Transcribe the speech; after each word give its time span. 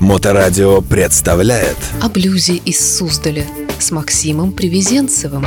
Моторадио 0.00 0.80
представляет 0.80 1.76
О 2.00 2.08
блюзе 2.08 2.54
из 2.54 2.96
Суздаля 2.96 3.46
с 3.78 3.90
Максимом 3.90 4.52
Привезенцевым. 4.52 5.44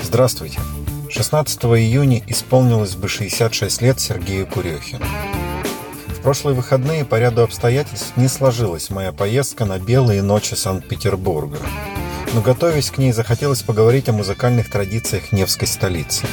Здравствуйте. 0.00 0.60
16 1.10 1.64
июня 1.64 2.22
исполнилось 2.28 2.94
бы 2.94 3.08
66 3.08 3.82
лет 3.82 3.98
Сергею 3.98 4.46
Курехину. 4.46 5.04
В 6.06 6.20
прошлые 6.22 6.54
выходные 6.54 7.04
по 7.04 7.18
ряду 7.18 7.42
обстоятельств 7.42 8.12
не 8.14 8.28
сложилась 8.28 8.88
моя 8.90 9.10
поездка 9.10 9.64
на 9.64 9.80
белые 9.80 10.22
ночи 10.22 10.54
Санкт-Петербурга. 10.54 11.58
Но 12.34 12.40
готовясь 12.40 12.92
к 12.92 12.98
ней, 12.98 13.10
захотелось 13.10 13.62
поговорить 13.62 14.08
о 14.08 14.12
музыкальных 14.12 14.70
традициях 14.70 15.32
Невской 15.32 15.66
столицы. 15.66 16.24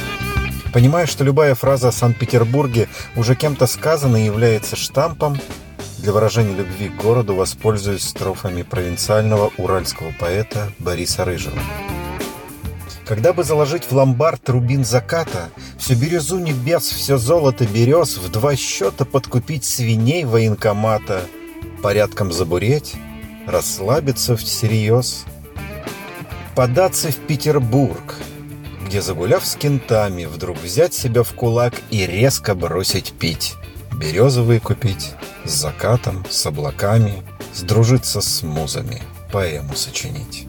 Понимая, 0.76 1.06
что 1.06 1.24
любая 1.24 1.54
фраза 1.54 1.88
о 1.88 1.90
Санкт-Петербурге 1.90 2.86
уже 3.16 3.34
кем-то 3.34 3.66
сказана 3.66 4.18
и 4.18 4.26
является 4.26 4.76
штампом, 4.76 5.40
для 6.00 6.12
выражения 6.12 6.54
любви 6.54 6.90
к 6.90 6.96
городу 6.96 7.34
воспользуюсь 7.34 8.02
строфами 8.02 8.60
провинциального 8.60 9.50
уральского 9.56 10.12
поэта 10.20 10.70
Бориса 10.78 11.24
Рыжего. 11.24 11.58
Когда 13.06 13.32
бы 13.32 13.42
заложить 13.42 13.84
в 13.84 13.92
ломбард 13.92 14.46
рубин 14.50 14.84
заката, 14.84 15.48
Всю 15.78 15.94
бирюзу 15.94 16.40
небес, 16.40 16.82
все 16.90 17.16
золото 17.16 17.64
берез, 17.64 18.18
В 18.18 18.30
два 18.30 18.54
счета 18.54 19.06
подкупить 19.06 19.64
свиней 19.64 20.26
военкомата, 20.26 21.22
Порядком 21.82 22.32
забуреть, 22.32 22.96
расслабиться 23.46 24.36
всерьез, 24.36 25.24
Податься 26.54 27.10
в 27.10 27.16
Петербург, 27.16 28.16
где, 28.86 29.02
загуляв 29.02 29.44
с 29.44 29.56
кентами, 29.56 30.24
вдруг 30.24 30.58
взять 30.58 30.94
себя 30.94 31.24
в 31.24 31.32
кулак 31.32 31.74
и 31.90 32.06
резко 32.06 32.54
бросить 32.54 33.12
пить, 33.12 33.54
березовые 33.92 34.60
купить, 34.60 35.12
с 35.44 35.50
закатом, 35.50 36.24
с 36.30 36.46
облаками, 36.46 37.24
сдружиться 37.52 38.20
с 38.20 38.42
музами, 38.42 39.02
поэму 39.32 39.74
сочинить. 39.74 40.46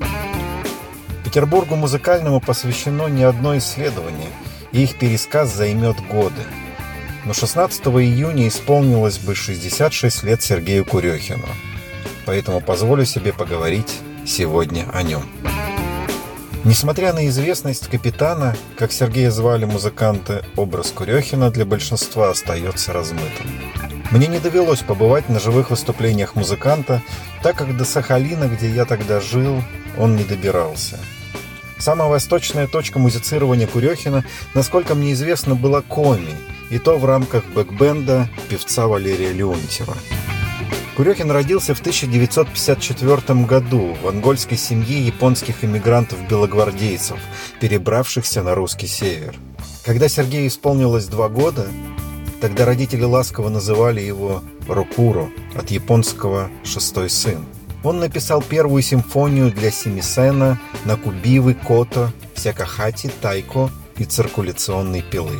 Петербургу 1.25 1.75
музыкальному 1.75 2.39
посвящено 2.39 3.07
не 3.07 3.23
одно 3.23 3.57
исследование, 3.57 4.29
и 4.71 4.83
их 4.83 4.99
пересказ 4.99 5.53
займет 5.53 5.97
годы. 6.07 6.43
Но 7.25 7.33
16 7.33 7.87
июня 7.87 8.47
исполнилось 8.47 9.17
бы 9.17 9.33
66 9.33 10.23
лет 10.23 10.43
Сергею 10.43 10.85
Курехину, 10.85 11.47
поэтому 12.25 12.61
позволю 12.61 13.03
себе 13.03 13.33
поговорить 13.33 13.93
сегодня 14.25 14.85
о 14.93 15.01
нем. 15.01 15.23
Несмотря 16.67 17.13
на 17.13 17.25
известность 17.29 17.87
капитана, 17.87 18.53
как 18.77 18.91
Сергея 18.91 19.31
звали 19.31 19.63
музыканты, 19.63 20.43
образ 20.57 20.91
Курехина 20.91 21.49
для 21.49 21.65
большинства 21.65 22.31
остается 22.31 22.91
размытым. 22.91 23.47
Мне 24.11 24.27
не 24.27 24.39
довелось 24.39 24.81
побывать 24.81 25.29
на 25.29 25.39
живых 25.39 25.69
выступлениях 25.69 26.35
музыканта, 26.35 27.01
так 27.41 27.55
как 27.55 27.77
до 27.77 27.85
Сахалина, 27.85 28.49
где 28.49 28.69
я 28.69 28.83
тогда 28.83 29.21
жил, 29.21 29.63
он 29.97 30.17
не 30.17 30.25
добирался. 30.25 30.99
Самая 31.79 32.09
восточная 32.09 32.67
точка 32.67 32.99
музицирования 32.99 33.65
Курехина, 33.65 34.25
насколько 34.53 34.93
мне 34.93 35.13
известно, 35.13 35.55
была 35.55 35.81
Коми, 35.81 36.35
и 36.69 36.79
то 36.79 36.97
в 36.97 37.05
рамках 37.05 37.45
бэкбенда 37.45 38.27
певца 38.49 38.87
Валерия 38.87 39.31
Леонтьева. 39.31 39.95
Курехин 40.97 41.29
родился 41.29 41.75
в 41.75 41.79
1954 41.81 43.45
году 43.45 43.95
в 44.01 44.07
ангольской 44.07 44.57
семье 44.57 44.99
японских 44.99 45.63
иммигрантов-белогвардейцев, 45.63 47.19
перебравшихся 47.61 48.41
на 48.41 48.55
русский 48.55 48.87
север. 48.87 49.35
Когда 49.85 50.09
Сергею 50.09 50.47
исполнилось 50.47 51.05
два 51.05 51.29
года, 51.29 51.67
тогда 52.41 52.65
родители 52.65 53.03
ласково 53.03 53.49
называли 53.49 54.01
его 54.01 54.41
Рокуро, 54.67 55.29
от 55.53 55.69
японского 55.69 56.49
«шестой 56.63 57.11
сын». 57.11 57.45
Он 57.83 57.99
написал 57.99 58.41
первую 58.41 58.81
симфонию 58.81 59.51
для 59.51 59.69
семисена, 59.69 60.59
накубивы, 60.85 61.53
кото, 61.53 62.11
сякахати, 62.33 63.11
тайко 63.21 63.69
и 63.99 64.03
циркуляционной 64.03 65.03
пилы. 65.03 65.39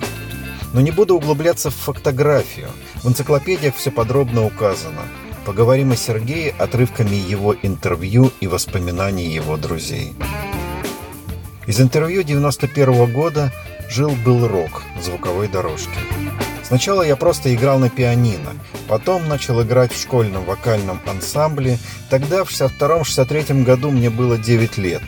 Но 0.73 0.81
не 0.81 0.91
буду 0.91 1.15
углубляться 1.15 1.71
в 1.71 1.75
фотографию. 1.75 2.69
В 3.01 3.07
энциклопедиях 3.07 3.75
все 3.75 3.89
подробно 3.89 4.45
указано– 4.45 5.01
Поговорим 5.47 5.93
о 5.93 5.95
Сергее 5.95 6.53
отрывками 6.57 7.15
его 7.15 7.55
интервью 7.61 8.33
и 8.41 8.47
воспоминаний 8.47 9.29
его 9.29 9.55
друзей. 9.55 10.13
Из 11.65 11.79
интервью 11.79 12.23
91 12.23 13.13
года 13.13 13.53
«Жил-был 13.89 14.45
рок» 14.45 14.83
звуковой 15.01 15.47
дорожки. 15.47 15.99
Сначала 16.63 17.01
я 17.01 17.15
просто 17.15 17.55
играл 17.55 17.79
на 17.79 17.89
пианино, 17.89 18.55
потом 18.89 19.29
начал 19.29 19.63
играть 19.63 19.93
в 19.93 20.01
школьном 20.01 20.43
вокальном 20.43 20.99
ансамбле. 21.07 21.79
Тогда, 22.09 22.43
в 22.43 22.49
62-63 22.49 23.63
году, 23.63 23.89
мне 23.91 24.09
было 24.09 24.37
9 24.37 24.77
лет. 24.77 25.01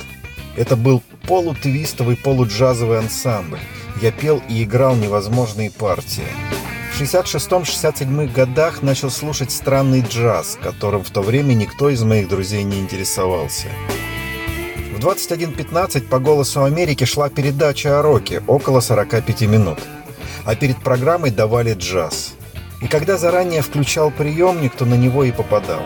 Это 0.56 0.78
был 0.78 1.04
полутвистовый, 1.28 2.16
полуджазовый 2.16 3.00
ансамбль. 3.00 3.60
Я 4.02 4.14
пел 4.14 4.42
и 4.48 4.64
играл 4.64 4.96
невозможные 4.96 5.70
партии. 5.70 6.24
В 7.00 7.02
66-67 7.02 8.34
годах 8.34 8.82
начал 8.82 9.10
слушать 9.10 9.52
странный 9.52 10.02
джаз, 10.02 10.58
которым 10.62 11.02
в 11.02 11.10
то 11.12 11.22
время 11.22 11.54
никто 11.54 11.90
из 11.90 12.04
моих 12.04 12.28
друзей 12.28 12.64
не 12.64 12.78
интересовался. 12.78 13.70
В 14.94 15.00
21.15 15.00 16.10
по 16.10 16.20
«Голосу 16.20 16.66
Америки» 16.66 17.06
шла 17.06 17.30
передача 17.30 17.98
о 17.98 18.02
роке, 18.02 18.44
около 18.48 18.82
45 18.82 19.44
минут. 19.44 19.80
А 20.44 20.58
перед 20.58 20.76
программой 20.84 21.32
давали 21.32 21.74
джаз. 21.74 22.34
И 22.82 22.88
когда 22.90 23.18
заранее 23.18 23.62
включал 23.62 24.12
приемник, 24.12 24.76
то 24.76 24.84
на 24.84 24.96
него 24.96 25.24
и 25.24 25.32
попадал. 25.32 25.84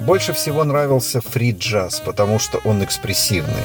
Больше 0.00 0.32
всего 0.32 0.64
нравился 0.64 1.20
фри-джаз, 1.20 2.00
потому 2.00 2.40
что 2.40 2.58
он 2.64 2.82
экспрессивный. 2.82 3.62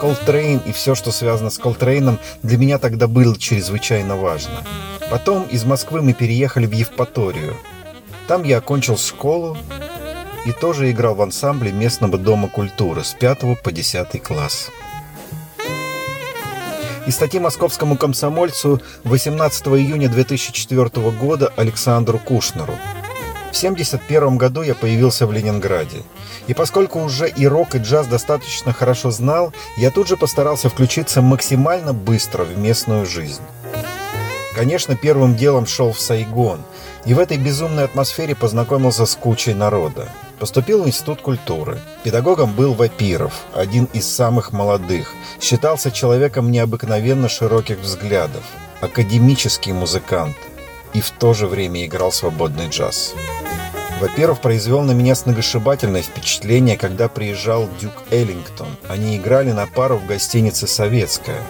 Колтрейн 0.00 0.60
и 0.66 0.72
все, 0.72 0.94
что 0.94 1.10
связано 1.10 1.50
с 1.50 1.58
Колтрейном, 1.58 2.18
для 2.42 2.58
меня 2.58 2.78
тогда 2.78 3.06
было 3.06 3.36
чрезвычайно 3.36 4.16
важно. 4.16 4.62
Потом 5.10 5.44
из 5.44 5.64
Москвы 5.64 6.02
мы 6.02 6.12
переехали 6.12 6.66
в 6.66 6.72
Евпаторию. 6.72 7.56
Там 8.28 8.42
я 8.42 8.58
окончил 8.58 8.98
школу 8.98 9.56
и 10.44 10.52
тоже 10.52 10.90
играл 10.90 11.14
в 11.14 11.22
ансамбле 11.22 11.72
местного 11.72 12.18
дома 12.18 12.48
культуры 12.48 13.04
с 13.04 13.14
5 13.14 13.62
по 13.62 13.72
10 13.72 14.22
класс. 14.22 14.70
Из 17.06 17.14
статьи 17.14 17.38
московскому 17.38 17.96
комсомольцу 17.96 18.82
18 19.04 19.66
июня 19.68 20.08
2004 20.08 21.10
года 21.12 21.52
Александру 21.56 22.18
Кушнеру– 22.18 22.74
в 23.56 23.58
1971 23.58 24.36
году 24.36 24.62
я 24.62 24.74
появился 24.74 25.26
в 25.26 25.32
Ленинграде. 25.32 26.02
И 26.46 26.54
поскольку 26.54 27.00
уже 27.00 27.28
и 27.28 27.46
рок, 27.46 27.74
и 27.74 27.78
джаз 27.78 28.06
достаточно 28.06 28.72
хорошо 28.72 29.10
знал, 29.10 29.52
я 29.78 29.90
тут 29.90 30.08
же 30.08 30.16
постарался 30.16 30.68
включиться 30.68 31.22
максимально 31.22 31.94
быстро 31.94 32.44
в 32.44 32.58
местную 32.58 33.06
жизнь. 33.06 33.42
Конечно, 34.54 34.94
первым 34.96 35.36
делом 35.36 35.66
шел 35.66 35.92
в 35.92 36.00
Сайгон, 36.00 36.60
и 37.06 37.14
в 37.14 37.18
этой 37.18 37.38
безумной 37.38 37.84
атмосфере 37.84 38.34
познакомился 38.34 39.06
с 39.06 39.14
кучей 39.14 39.54
народа. 39.54 40.08
Поступил 40.38 40.82
в 40.82 40.86
Институт 40.86 41.22
культуры. 41.22 41.78
Педагогом 42.04 42.52
был 42.52 42.74
Вапиров, 42.74 43.32
один 43.54 43.84
из 43.94 44.06
самых 44.06 44.52
молодых. 44.52 45.12
Считался 45.40 45.90
человеком 45.90 46.50
необыкновенно 46.50 47.28
широких 47.28 47.80
взглядов. 47.80 48.44
Академический 48.80 49.72
музыкант. 49.72 50.36
И 50.96 51.02
в 51.02 51.10
то 51.10 51.34
же 51.34 51.46
время 51.46 51.84
играл 51.84 52.10
свободный 52.10 52.70
джаз. 52.70 53.12
Во-первых, 54.00 54.40
произвел 54.40 54.80
на 54.80 54.92
меня 54.92 55.14
сногсшибательное 55.14 56.00
впечатление, 56.00 56.78
когда 56.78 57.10
приезжал 57.10 57.68
Дюк 57.78 57.92
Эллингтон. 58.10 58.68
Они 58.88 59.18
играли 59.18 59.52
на 59.52 59.66
пару 59.66 59.98
в 59.98 60.06
гостинице 60.06 60.66
«Советская». 60.66 61.42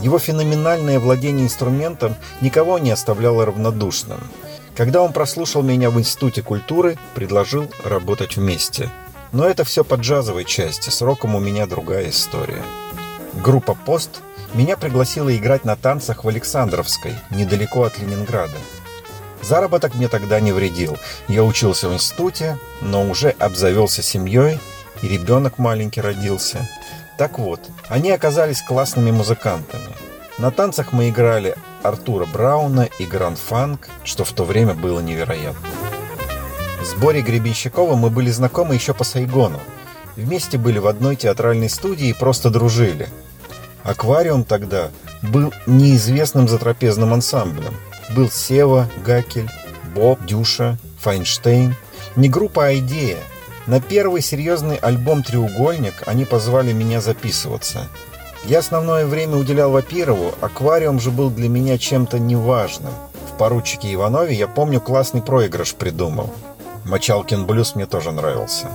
Его 0.00 0.18
феноменальное 0.18 0.98
владение 0.98 1.46
инструментом 1.46 2.16
никого 2.40 2.80
не 2.80 2.90
оставляло 2.90 3.46
равнодушным. 3.46 4.18
Когда 4.74 5.00
он 5.00 5.12
прослушал 5.12 5.62
меня 5.62 5.90
в 5.90 6.00
Институте 6.00 6.42
культуры, 6.42 6.98
предложил 7.14 7.70
работать 7.84 8.36
вместе. 8.36 8.90
Но 9.30 9.46
это 9.46 9.62
все 9.62 9.84
по 9.84 9.94
джазовой 9.94 10.44
части, 10.44 10.90
с 10.90 11.02
роком 11.02 11.36
у 11.36 11.38
меня 11.38 11.66
другая 11.66 12.10
история. 12.10 12.64
Группа 13.44 13.76
«Пост» 13.86 14.22
меня 14.54 14.76
пригласила 14.76 15.34
играть 15.34 15.64
на 15.64 15.76
танцах 15.76 16.24
в 16.24 16.28
Александровской, 16.28 17.14
недалеко 17.30 17.84
от 17.84 17.98
Ленинграда. 17.98 18.56
Заработок 19.40 19.94
мне 19.94 20.08
тогда 20.08 20.40
не 20.40 20.52
вредил. 20.52 20.96
Я 21.26 21.42
учился 21.42 21.88
в 21.88 21.94
институте, 21.94 22.58
но 22.80 23.08
уже 23.08 23.30
обзавелся 23.30 24.02
семьей, 24.02 24.58
и 25.02 25.08
ребенок 25.08 25.58
маленький 25.58 26.00
родился. 26.00 26.68
Так 27.18 27.38
вот, 27.38 27.60
они 27.88 28.10
оказались 28.10 28.62
классными 28.62 29.10
музыкантами. 29.10 29.94
На 30.38 30.50
танцах 30.50 30.92
мы 30.92 31.10
играли 31.10 31.56
Артура 31.82 32.26
Брауна 32.26 32.88
и 32.98 33.04
Гранд 33.04 33.38
Фанк, 33.38 33.88
что 34.04 34.24
в 34.24 34.32
то 34.32 34.44
время 34.44 34.74
было 34.74 35.00
невероятно. 35.00 35.68
С 36.84 36.94
Борей 36.94 37.22
Гребенщиковым 37.22 37.98
мы 37.98 38.10
были 38.10 38.30
знакомы 38.30 38.74
еще 38.74 38.94
по 38.94 39.04
Сайгону. 39.04 39.60
Вместе 40.16 40.58
были 40.58 40.78
в 40.78 40.86
одной 40.86 41.16
театральной 41.16 41.70
студии 41.70 42.08
и 42.08 42.12
просто 42.12 42.50
дружили. 42.50 43.08
«Аквариум» 43.84 44.44
тогда 44.44 44.90
был 45.22 45.52
неизвестным 45.66 46.48
затрапезным 46.48 47.12
ансамблем– 47.12 47.74
был 48.14 48.30
Сева, 48.30 48.88
Гакель, 49.04 49.48
Боб, 49.94 50.24
Дюша, 50.24 50.78
Файнштейн. 51.00 51.74
Не 52.16 52.28
группа, 52.28 52.66
а 52.66 52.78
идея. 52.78 53.18
На 53.66 53.80
первый 53.80 54.22
серьезный 54.22 54.76
альбом 54.76 55.22
«Треугольник» 55.22 56.02
они 56.06 56.24
позвали 56.24 56.72
меня 56.72 57.00
записываться. 57.00 57.88
Я 58.44 58.58
основное 58.58 59.06
время 59.06 59.36
уделял 59.36 59.70
Вапирову, 59.70 60.34
аквариум 60.40 60.98
же 60.98 61.10
был 61.12 61.30
для 61.30 61.48
меня 61.48 61.78
чем-то 61.78 62.18
неважным. 62.18 62.92
В 63.32 63.38
«Поручике 63.38 63.92
Иванове» 63.94 64.34
я 64.34 64.48
помню 64.48 64.80
классный 64.80 65.22
проигрыш 65.22 65.74
придумал. 65.74 66.34
Мочалкин 66.84 67.46
блюз 67.46 67.76
мне 67.76 67.86
тоже 67.86 68.10
нравился. 68.10 68.66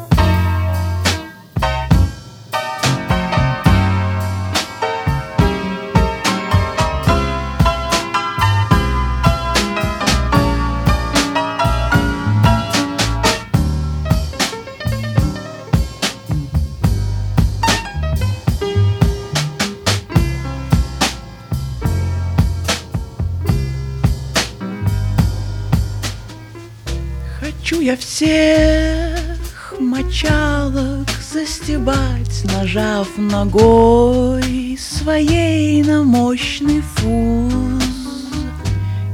Всех 27.98 29.74
мочалок 29.80 31.08
застебать, 31.32 32.46
Нажав 32.54 33.08
ногой 33.18 34.78
своей 34.80 35.84
на 35.84 36.04
мощный 36.04 36.82
фуз. 36.82 37.84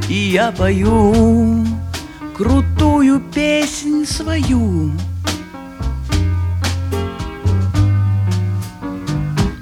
И 0.09 0.13
я 0.13 0.51
пою 0.51 1.65
крутую 2.35 3.21
песнь 3.33 4.05
свою, 4.05 4.91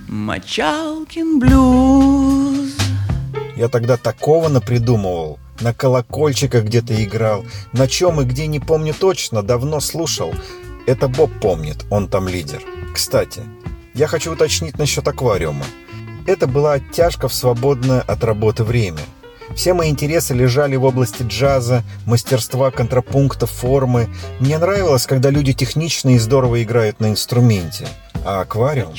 Мочалкин 0.07 1.39
блюз. 1.39 2.77
Я 3.57 3.67
тогда 3.67 3.97
такого 3.97 4.47
напридумывал. 4.47 5.40
На 5.61 5.73
колокольчиках 5.73 6.63
где-то 6.65 7.03
играл. 7.03 7.45
На 7.71 7.87
чем 7.87 8.19
и 8.19 8.25
где 8.25 8.47
не 8.47 8.59
помню 8.59 8.93
точно, 8.93 9.43
давно 9.43 9.79
слушал. 9.79 10.33
Это 10.87 11.07
Боб 11.07 11.31
помнит, 11.39 11.85
он 11.91 12.07
там 12.07 12.27
лидер. 12.27 12.63
Кстати, 12.93 13.41
я 13.93 14.07
хочу 14.07 14.33
уточнить 14.33 14.79
насчет 14.79 15.07
аквариума. 15.07 15.65
Это 16.25 16.47
была 16.47 16.73
оттяжка 16.73 17.27
в 17.27 17.33
свободное 17.33 18.01
от 18.01 18.23
работы 18.23 18.63
время. 18.63 19.01
Все 19.55 19.73
мои 19.73 19.89
интересы 19.89 20.33
лежали 20.33 20.75
в 20.75 20.83
области 20.83 21.23
джаза, 21.23 21.83
мастерства, 22.05 22.71
контрапункта, 22.71 23.45
формы. 23.45 24.09
Мне 24.39 24.57
нравилось, 24.57 25.05
когда 25.05 25.29
люди 25.29 25.53
технично 25.53 26.15
и 26.15 26.17
здорово 26.19 26.63
играют 26.63 26.99
на 26.99 27.09
инструменте. 27.09 27.87
А 28.23 28.41
аквариум? 28.41 28.93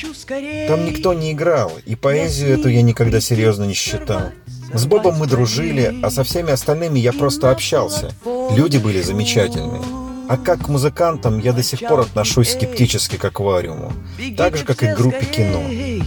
Там 0.67 0.85
никто 0.85 1.13
не 1.13 1.31
играл, 1.31 1.71
и 1.85 1.95
поэзию 1.95 2.59
эту 2.59 2.69
я 2.69 2.81
никогда 2.81 3.19
серьезно 3.19 3.63
не 3.63 3.73
считал. 3.73 4.31
С 4.73 4.85
Бобом 4.85 5.17
мы 5.17 5.27
дружили, 5.27 5.99
а 6.01 6.09
со 6.09 6.23
всеми 6.23 6.51
остальными 6.51 6.97
я 6.97 7.13
просто 7.13 7.51
общался. 7.51 8.11
Люди 8.51 8.77
были 8.77 9.01
замечательные. 9.01 9.81
А 10.27 10.37
как 10.37 10.65
к 10.65 10.67
музыкантам 10.69 11.39
я 11.39 11.53
до 11.53 11.61
сих 11.61 11.79
пор 11.81 11.99
отношусь 11.99 12.53
скептически 12.53 13.17
к 13.17 13.25
аквариуму. 13.25 13.93
Так 14.35 14.57
же, 14.57 14.65
как 14.65 14.81
и 14.81 14.87
к 14.87 14.97
группе 14.97 15.25
кино. 15.25 16.03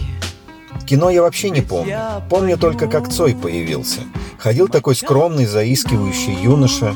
Кино 0.85 1.09
я 1.09 1.21
вообще 1.21 1.49
не 1.49 1.61
помню. 1.61 1.97
Помню 2.29 2.57
только, 2.57 2.87
как 2.87 3.09
Цой 3.09 3.35
появился. 3.35 4.01
Ходил 4.37 4.67
такой 4.67 4.95
скромный, 4.95 5.45
заискивающий 5.45 6.33
юноша. 6.33 6.93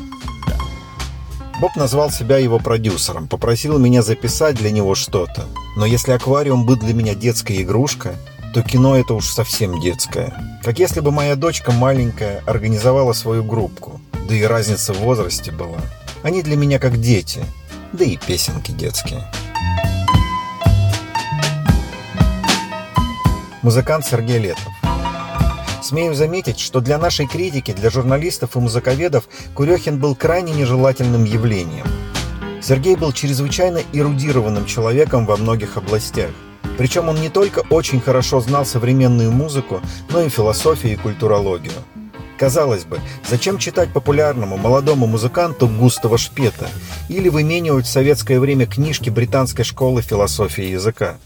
Боб 1.62 1.76
назвал 1.76 2.10
себя 2.10 2.38
его 2.38 2.58
продюсером, 2.58 3.28
попросил 3.28 3.78
меня 3.78 4.02
записать 4.02 4.56
для 4.56 4.72
него 4.72 4.96
что-то. 4.96 5.46
Но 5.78 5.86
если 5.86 6.12
аквариум 6.12 6.66
был 6.66 6.76
для 6.76 6.94
меня 6.94 7.14
детская 7.14 7.62
игрушка, 7.62 8.16
то 8.54 8.62
кино 8.64 8.98
это 8.98 9.14
уж 9.14 9.28
совсем 9.28 9.80
детское. 9.80 10.34
Как 10.62 10.78
если 10.78 11.00
бы 11.00 11.12
моя 11.12 11.36
дочка 11.36 11.72
маленькая 11.72 12.44
организовала 12.46 13.14
свою 13.14 13.44
группку. 13.44 14.02
Да 14.28 14.36
и 14.36 14.44
разница 14.44 14.94
в 14.94 14.98
возрасте 14.98 15.52
была. 15.52 15.80
Они 16.22 16.42
для 16.42 16.58
меня 16.58 16.78
как 16.78 17.00
дети. 17.00 17.44
Да 17.94 18.04
и 18.04 18.18
песенки 18.18 18.72
детские. 18.72 19.24
Музыкант 23.62 24.06
Сергей 24.06 24.40
Летов. 24.40 24.68
Смею 25.82 26.14
заметить, 26.14 26.60
что 26.60 26.80
для 26.80 26.98
нашей 26.98 27.28
критики, 27.28 27.72
для 27.72 27.90
журналистов 27.90 28.56
и 28.56 28.60
музыковедов 28.60 29.26
Курехин 29.56 29.98
был 29.98 30.16
крайне 30.16 30.54
нежелательным 30.54 31.24
явлением. 31.24 31.86
Сергей 32.62 32.96
был 32.96 33.12
чрезвычайно 33.12 33.82
эрудированным 33.94 34.66
человеком 34.66 35.26
во 35.26 35.38
многих 35.38 35.78
областях. 35.78 36.30
Причем 36.82 37.10
он 37.10 37.22
не 37.22 37.30
только 37.30 37.60
очень 37.70 38.02
хорошо 38.02 38.42
знал 38.42 38.66
современную 38.66 39.32
музыку, 39.32 39.82
но 40.10 40.22
и 40.22 40.30
философию 40.30 40.94
и 40.94 40.96
культурологию. 40.96 41.74
Казалось 42.42 42.86
бы, 42.86 43.00
зачем 43.30 43.60
читать 43.60 43.94
популярному 43.94 44.58
молодому 44.58 45.06
музыканту 45.06 45.68
Густава 45.68 46.18
Шпета 46.18 46.70
или 47.08 47.30
выменивать 47.30 47.86
в 47.86 47.92
советское 47.92 48.40
время 48.40 48.66
книжки 48.66 49.12
британской 49.12 49.64
школы 49.64 50.02
философии 50.02 50.64
языка? 50.64 51.18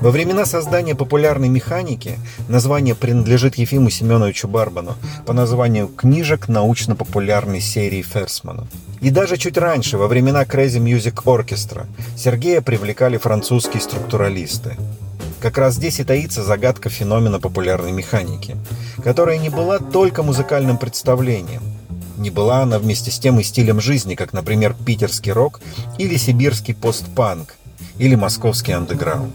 Во 0.00 0.12
времена 0.12 0.46
создания 0.46 0.94
популярной 0.94 1.48
механики 1.48 2.16
название 2.48 2.94
принадлежит 2.94 3.56
Ефиму 3.56 3.90
Семеновичу 3.90 4.46
Барбану 4.46 4.94
по 5.26 5.32
названию 5.32 5.88
книжек 5.88 6.46
научно-популярной 6.46 7.60
серии 7.60 8.02
Ферсмана. 8.02 8.68
И 9.00 9.10
даже 9.10 9.38
чуть 9.38 9.58
раньше, 9.58 9.98
во 9.98 10.06
времена 10.06 10.44
Crazy 10.44 10.78
Music 10.78 11.24
Orchestra, 11.24 11.86
Сергея 12.16 12.60
привлекали 12.60 13.16
французские 13.16 13.82
структуралисты. 13.82 14.76
Как 15.46 15.58
раз 15.58 15.74
здесь 15.74 16.00
и 16.00 16.04
таится 16.04 16.42
загадка 16.42 16.90
феномена 16.90 17.38
популярной 17.38 17.92
механики, 17.92 18.56
которая 19.04 19.38
не 19.38 19.48
была 19.48 19.78
только 19.78 20.24
музыкальным 20.24 20.76
представлением. 20.76 21.62
Не 22.18 22.30
была 22.30 22.62
она 22.62 22.80
вместе 22.80 23.12
с 23.12 23.20
тем 23.20 23.38
и 23.38 23.44
стилем 23.44 23.80
жизни, 23.80 24.16
как, 24.16 24.32
например, 24.32 24.74
питерский 24.74 25.30
рок 25.30 25.60
или 25.98 26.16
сибирский 26.16 26.74
постпанк, 26.74 27.54
или 27.98 28.16
московский 28.16 28.72
андеграунд. 28.72 29.32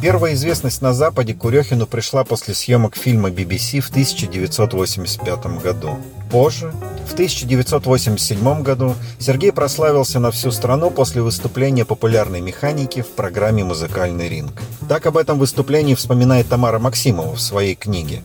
Первая 0.00 0.34
известность 0.34 0.80
на 0.80 0.94
Западе 0.94 1.34
Курехину 1.34 1.84
пришла 1.84 2.22
после 2.22 2.54
съемок 2.54 2.96
фильма 2.96 3.30
BBC 3.30 3.80
в 3.80 3.90
1985 3.90 5.60
году. 5.60 5.98
Позже, 6.30 6.72
в 7.08 7.14
1987 7.14 8.62
году, 8.62 8.94
Сергей 9.18 9.50
прославился 9.50 10.20
на 10.20 10.30
всю 10.30 10.52
страну 10.52 10.92
после 10.92 11.20
выступления 11.20 11.84
популярной 11.84 12.40
механики 12.40 13.02
в 13.02 13.08
программе 13.08 13.64
«Музыкальный 13.64 14.28
ринг». 14.28 14.62
Так 14.88 15.06
об 15.06 15.16
этом 15.16 15.36
выступлении 15.36 15.96
вспоминает 15.96 16.48
Тамара 16.48 16.78
Максимова 16.78 17.34
в 17.34 17.40
своей 17.40 17.74
книге. 17.74 18.22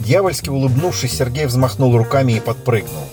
Дьявольски 0.00 0.50
улыбнувшись, 0.50 1.16
Сергей 1.16 1.46
взмахнул 1.46 1.96
руками 1.96 2.32
и 2.32 2.40
подпрыгнул. 2.40 3.04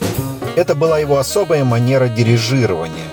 Это 0.57 0.75
была 0.75 0.99
его 0.99 1.17
особая 1.17 1.63
манера 1.63 2.09
дирижирования. 2.09 3.07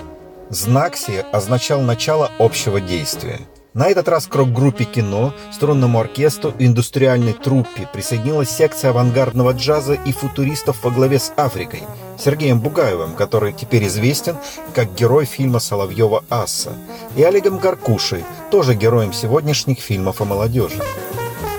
Знак 0.49 0.97
сие 0.97 1.21
означал 1.31 1.79
начало 1.79 2.29
общего 2.37 2.81
действия– 2.81 3.39
на 3.73 3.87
этот 3.87 4.07
раз 4.07 4.27
к 4.27 4.35
рок-группе 4.35 4.85
кино, 4.85 5.33
струнному 5.51 5.99
оркестру 5.99 6.53
и 6.59 6.65
индустриальной 6.65 7.33
труппе 7.33 7.89
присоединилась 7.91 8.49
секция 8.49 8.91
авангардного 8.91 9.51
джаза 9.51 9.93
и 9.93 10.11
футуристов 10.11 10.83
во 10.83 10.91
главе 10.91 11.19
с 11.19 11.33
Африкой, 11.35 11.83
Сергеем 12.17 12.59
Бугаевым, 12.59 13.15
который 13.15 13.53
теперь 13.53 13.87
известен 13.87 14.35
как 14.73 14.93
герой 14.93 15.25
фильма 15.25 15.59
Соловьева 15.59 16.23
«Асса», 16.29 16.73
и 17.15 17.23
Олегом 17.23 17.57
Гаркушей, 17.57 18.23
тоже 18.51 18.75
героем 18.75 19.13
сегодняшних 19.13 19.79
фильмов 19.79 20.21
о 20.21 20.25
молодежи. 20.25 20.81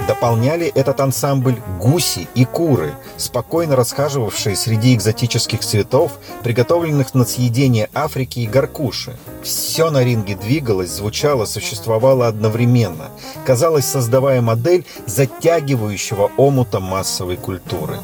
Дополняли 0.06 0.66
этот 0.66 1.00
ансамбль 1.00 1.56
гуси 1.80 2.28
и 2.34 2.44
куры, 2.44 2.94
спокойно 3.16 3.74
расхаживавшие 3.74 4.54
среди 4.54 4.94
экзотических 4.94 5.60
цветов, 5.60 6.12
приготовленных 6.42 7.14
на 7.14 7.24
съедение 7.24 7.88
Африки 7.94 8.40
и 8.40 8.46
горкуши. 8.46 9.16
Все 9.42 9.90
на 9.90 10.04
ринге 10.04 10.36
двигалось, 10.36 10.90
звучало, 10.90 11.46
существовало 11.46 12.28
одновременно, 12.28 13.10
казалось, 13.46 13.86
создавая 13.86 14.42
модель 14.42 14.84
затягивающего 15.06 16.30
омута 16.36 16.80
массовой 16.80 17.36
культуры. 17.36 17.98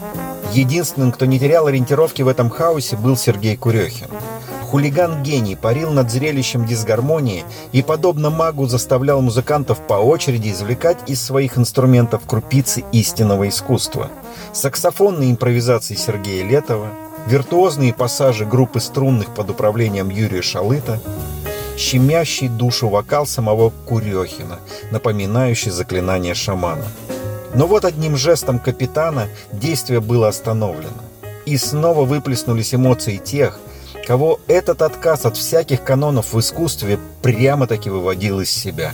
Единственным, 0.52 1.12
кто 1.12 1.26
не 1.26 1.38
терял 1.38 1.66
ориентировки 1.66 2.22
в 2.22 2.28
этом 2.28 2.48
хаосе, 2.50 2.96
был 2.96 3.16
Сергей 3.16 3.56
Курехин. 3.56 4.08
Хулиган-гений 4.70 5.56
парил 5.56 5.90
над 5.90 6.12
зрелищем 6.12 6.64
дисгармонии 6.64 7.44
и, 7.72 7.82
подобно 7.82 8.30
магу, 8.30 8.68
заставлял 8.68 9.20
музыкантов 9.20 9.84
по 9.84 9.94
очереди 9.94 10.52
извлекать 10.52 10.98
из 11.08 11.20
своих 11.20 11.58
инструментов 11.58 12.22
крупицы 12.24 12.84
истинного 12.92 13.48
искусства. 13.48 14.08
Саксофонные 14.52 15.32
импровизации 15.32 15.96
Сергея 15.96 16.44
Летова, 16.44 16.86
виртуозные 17.26 17.92
пассажи 17.92 18.44
группы 18.44 18.78
струнных 18.78 19.34
под 19.34 19.50
управлением 19.50 20.08
Юрия 20.08 20.40
Шалыта, 20.40 21.00
щемящий 21.76 22.46
душу 22.46 22.88
вокал 22.88 23.26
самого 23.26 23.72
Курехина, 23.86 24.60
напоминающий 24.92 25.72
заклинание 25.72 26.34
шамана. 26.34 26.84
Но 27.54 27.66
вот 27.66 27.84
одним 27.84 28.16
жестом 28.16 28.60
капитана 28.60 29.26
действие 29.50 29.98
было 29.98 30.28
остановлено. 30.28 31.02
И 31.44 31.56
снова 31.56 32.04
выплеснулись 32.04 32.72
эмоции 32.72 33.16
тех, 33.16 33.58
кого 34.10 34.40
этот 34.48 34.82
отказ 34.82 35.24
от 35.24 35.36
всяких 35.36 35.84
канонов 35.84 36.32
в 36.32 36.40
искусстве 36.40 36.98
прямо-таки 37.22 37.90
выводил 37.90 38.40
из 38.40 38.50
себя. 38.50 38.90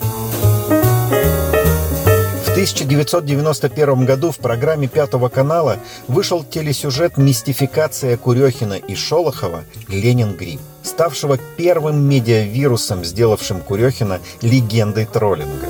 В 2.45 2.51
1991 2.51 4.05
году 4.05 4.31
в 4.31 4.37
программе 4.37 4.89
Пятого 4.89 5.31
канала 5.31 5.79
вышел 6.07 6.45
телесюжет 6.45 7.17
«Мистификация 7.17 8.19
Курехина 8.19 8.75
и 8.75 8.95
Шолохова. 8.95 9.65
Ленин 9.89 10.37
Гриб», 10.37 10.61
ставшего 10.83 11.39
первым 11.57 12.07
медиавирусом, 12.07 13.03
сделавшим 13.03 13.63
Курехина 13.63 14.21
легендой 14.43 15.07
троллинга. 15.07 15.67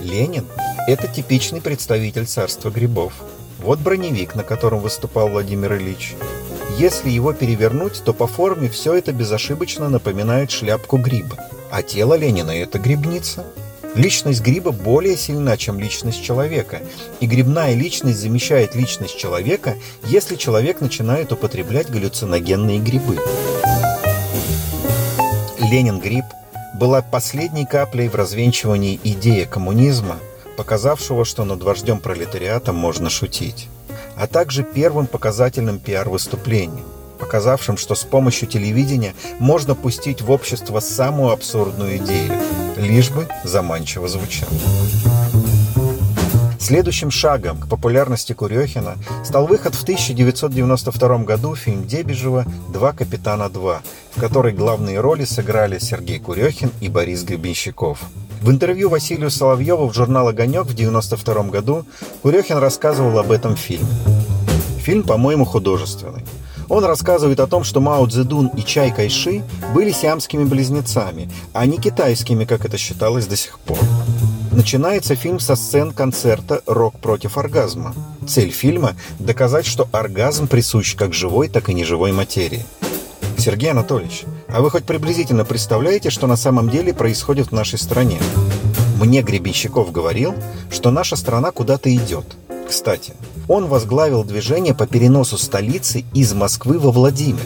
Ленин– 0.00 0.46
это 0.88 1.06
типичный 1.06 1.60
представитель 1.60 2.26
царства 2.26 2.70
грибов. 2.70 3.12
Вот 3.60 3.78
броневик, 3.78 4.34
на 4.34 4.42
котором 4.42 4.80
выступал 4.80 5.28
Владимир 5.28 5.76
Ильич. 5.76 6.16
Если 6.78 7.10
его 7.10 7.32
перевернуть, 7.32 8.02
то 8.04 8.12
по 8.12 8.26
форме 8.26 8.68
все 8.68 8.94
это 8.94 9.12
безошибочно 9.12 9.88
напоминает 9.88 10.50
шляпку 10.50 10.96
гриба. 10.96 11.36
А 11.70 11.82
тело 11.82 12.14
Ленина– 12.14 12.50
это 12.52 12.78
грибница. 12.78 13.44
Личность 13.94 14.40
гриба 14.40 14.72
более 14.72 15.16
сильна, 15.16 15.56
чем 15.56 15.78
личность 15.78 16.22
человека, 16.22 16.80
и 17.20 17.26
грибная 17.26 17.74
личность 17.74 18.18
замещает 18.18 18.74
личность 18.74 19.16
человека, 19.16 19.76
если 20.04 20.34
человек 20.34 20.80
начинает 20.80 21.30
употреблять 21.30 21.90
галлюциногенные 21.90 22.80
грибы. 22.80 23.18
Ленин 25.60 26.00
гриб 26.00 26.24
была 26.74 27.02
последней 27.02 27.66
каплей 27.66 28.08
в 28.08 28.16
развенчивании 28.16 28.98
идеи 29.04 29.44
коммунизма, 29.44 30.18
показавшего, 30.56 31.24
что 31.24 31.44
над 31.44 31.62
вождем 31.62 32.00
пролетариата 32.00 32.72
можно 32.72 33.10
шутить, 33.10 33.68
а 34.16 34.26
также 34.26 34.62
первым 34.62 35.06
показательным 35.06 35.78
пиар-выступлением, 35.78 36.84
показавшим, 37.18 37.76
что 37.76 37.94
с 37.94 38.04
помощью 38.04 38.48
телевидения 38.48 39.14
можно 39.38 39.74
пустить 39.74 40.22
в 40.22 40.30
общество 40.30 40.80
самую 40.80 41.32
абсурдную 41.32 41.96
идею, 41.98 42.32
лишь 42.76 43.10
бы 43.10 43.26
заманчиво 43.44 44.08
звучало. 44.08 44.52
Следующим 46.64 47.10
шагом 47.10 47.60
к 47.60 47.68
популярности 47.68 48.32
Курехина 48.32 48.96
стал 49.22 49.46
выход 49.46 49.74
в 49.74 49.82
1992 49.82 51.18
году 51.18 51.54
фильм 51.54 51.86
Дебежева 51.86 52.46
«Два 52.72 52.94
капитана 52.94 53.50
2», 53.52 53.80
в 54.16 54.20
которой 54.20 54.54
главные 54.54 54.98
роли 54.98 55.26
сыграли 55.26 55.78
Сергей 55.78 56.18
Курехин 56.18 56.70
и 56.80 56.88
Борис 56.88 57.22
Гребенщиков. 57.22 57.98
В 58.40 58.50
интервью 58.50 58.88
Василию 58.88 59.30
Соловьеву 59.30 59.88
в 59.88 59.94
журнал 59.94 60.28
«Огонек» 60.28 60.66
в 60.66 60.74
1992 60.74 61.50
году 61.50 61.86
Курехин 62.22 62.58
рассказывал 62.58 63.18
об 63.18 63.30
этом 63.30 63.56
фильме. 63.56 63.88
Фильм, 64.78 65.02
по-моему, 65.02 65.44
художественный. 65.44 66.24
Он 66.68 66.84
рассказывает 66.84 67.40
о 67.40 67.46
том, 67.46 67.64
что 67.64 67.80
Мао 67.80 68.06
Цзэдун 68.06 68.48
и 68.48 68.62
Чай 68.62 68.90
Кайши 68.90 69.42
были 69.74 69.92
сиамскими 69.92 70.44
близнецами, 70.44 71.30
а 71.52 71.66
не 71.66 71.78
китайскими, 71.78 72.44
как 72.44 72.64
это 72.64 72.78
считалось 72.78 73.26
до 73.26 73.36
сих 73.36 73.58
пор. 73.58 73.78
Начинается 74.52 75.14
фильм 75.16 75.40
со 75.40 75.56
сцен 75.56 75.92
концерта 75.92 76.62
«Рок 76.66 76.98
против 77.00 77.38
оргазма». 77.38 77.94
Цель 78.26 78.50
фильма– 78.50 78.94
доказать, 79.18 79.66
что 79.66 79.88
оргазм 79.90 80.46
присущ 80.46 80.94
как 80.94 81.12
живой, 81.12 81.48
так 81.48 81.68
и 81.68 81.74
неживой 81.74 82.12
материи. 82.12 82.64
Сергей 83.36 83.72
Анатольевич, 83.72 84.24
а 84.54 84.60
вы 84.60 84.70
хоть 84.70 84.84
приблизительно 84.84 85.44
представляете, 85.44 86.10
что 86.10 86.28
на 86.28 86.36
самом 86.36 86.70
деле 86.70 86.94
происходит 86.94 87.48
в 87.48 87.52
нашей 87.52 87.76
стране? 87.76 88.20
Мне 89.00 89.20
Гребенщиков 89.20 89.90
говорил, 89.90 90.32
что 90.70 90.92
наша 90.92 91.16
страна 91.16 91.50
куда-то 91.50 91.92
идет. 91.92 92.24
Кстати, 92.68 93.14
он 93.48 93.66
возглавил 93.66 94.22
движение 94.22 94.72
по 94.72 94.86
переносу 94.86 95.38
столицы 95.38 96.04
из 96.14 96.34
Москвы 96.34 96.78
во 96.78 96.92
Владимир. 96.92 97.42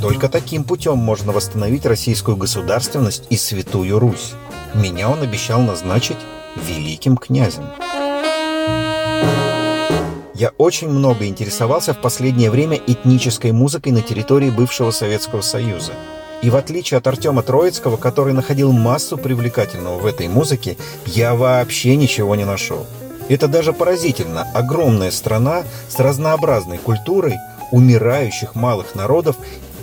Только 0.00 0.28
таким 0.28 0.62
путем 0.62 0.98
можно 0.98 1.32
восстановить 1.32 1.84
российскую 1.84 2.36
государственность 2.36 3.24
и 3.28 3.36
Святую 3.36 3.98
Русь. 3.98 4.34
Меня 4.72 5.10
он 5.10 5.22
обещал 5.22 5.60
назначить 5.60 6.18
великим 6.54 7.16
князем. 7.16 7.64
Я 10.34 10.52
очень 10.58 10.88
много 10.88 11.26
интересовался 11.26 11.92
в 11.92 12.00
последнее 12.00 12.52
время 12.52 12.80
этнической 12.86 13.50
музыкой 13.50 13.90
на 13.90 14.00
территории 14.00 14.50
бывшего 14.50 14.92
Советского 14.92 15.40
Союза. 15.40 15.92
И 16.42 16.50
в 16.50 16.56
отличие 16.56 16.98
от 16.98 17.06
Артема 17.06 17.42
Троицкого, 17.42 17.96
который 17.96 18.32
находил 18.32 18.72
массу 18.72 19.18
привлекательного 19.18 19.98
в 19.98 20.06
этой 20.06 20.28
музыке, 20.28 20.76
я 21.06 21.34
вообще 21.34 21.96
ничего 21.96 22.34
не 22.34 22.44
нашел. 22.44 22.86
Это 23.28 23.46
даже 23.46 23.72
поразительно. 23.72 24.46
Огромная 24.54 25.10
страна 25.10 25.64
с 25.88 25.98
разнообразной 25.98 26.78
культурой, 26.78 27.36
умирающих 27.70 28.54
малых 28.54 28.94
народов 28.94 29.36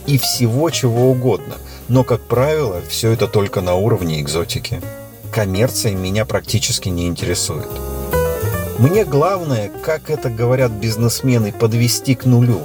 и 0.05 0.17
всего 0.17 0.69
чего 0.69 1.11
угодно– 1.11 1.55
но, 1.89 2.03
как 2.03 2.21
правило, 2.21 2.81
все 2.89 3.11
это 3.11 3.27
только 3.27 3.61
на 3.61 3.75
уровне 3.75 4.19
экзотики. 4.21 4.81
Коммерция 5.31 5.95
меня 5.95 6.25
практически 6.25 6.89
не 6.89 7.07
интересует. 7.07 7.67
Мне 8.77 9.05
главное, 9.05 9.71
как 9.81 10.09
это 10.09 10.29
говорят 10.29 10.71
бизнесмены, 10.71 11.51
подвести 11.51 12.15
к 12.15 12.25
нулю. 12.25 12.61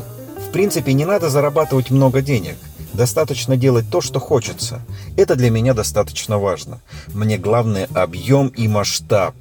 В 0.48 0.50
принципе, 0.50 0.92
не 0.92 1.04
надо 1.04 1.30
зарабатывать 1.30 1.90
много 1.90 2.20
денег. 2.20 2.56
Достаточно 2.94 3.56
делать 3.56 3.86
то, 3.90 4.00
что 4.00 4.20
хочется. 4.20 4.82
Это 5.16 5.34
для 5.34 5.50
меня 5.50 5.74
достаточно 5.74 6.38
важно. 6.38 6.80
Мне 7.14 7.38
главное 7.38 7.88
объем 7.94 8.48
и 8.48 8.68
масштаб. 8.68 9.34